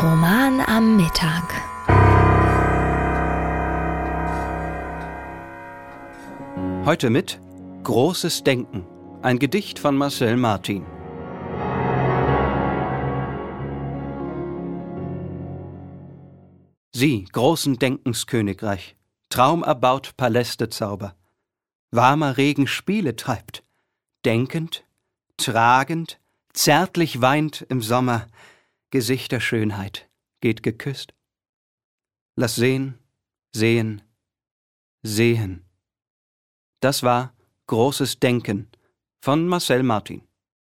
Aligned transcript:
Bauern 0.00 0.60
am 0.60 0.96
Mittag. 0.96 1.42
Heute 6.86 7.10
mit 7.10 7.40
Großes 7.82 8.44
Denken, 8.44 8.86
ein 9.22 9.40
Gedicht 9.40 9.80
von 9.80 9.96
Marcel 9.96 10.36
Martin. 10.36 10.86
Sie, 16.94 17.24
großen 17.24 17.80
Denkenskönigreich, 17.80 18.94
Traum 19.30 19.64
erbaut 19.64 20.16
Paläste 20.16 20.68
Zauber, 20.68 21.16
warmer 21.90 22.36
Regen 22.36 22.68
Spiele 22.68 23.16
treibt, 23.16 23.64
denkend, 24.24 24.84
tragend, 25.38 26.20
zärtlich 26.52 27.20
weint 27.20 27.66
im 27.68 27.82
Sommer, 27.82 28.28
Gesichter 28.90 29.40
Schönheit, 29.40 30.08
geht 30.40 30.62
geküsst. 30.62 31.14
Lass 32.36 32.54
sehen, 32.54 32.98
sehen, 33.54 34.02
sehen. 35.02 35.64
Das 36.80 37.02
war 37.02 37.34
Großes 37.66 38.18
Denken 38.20 38.70
von 39.20 39.46
Marcel 39.46 39.82
Martin. 39.82 40.27